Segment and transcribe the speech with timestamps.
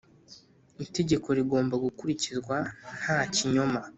[0.85, 2.55] Itegeko rigomba gukurikizwa
[2.99, 3.79] nta kinyoma,